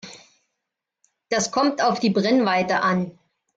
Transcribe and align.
Das 1.29 1.51
kommt 1.51 1.83
auf 1.83 1.99
die 1.99 2.09
Brennweite 2.09 2.81
an. 2.81 3.19